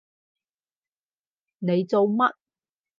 [1.59, 2.33] 你做乜？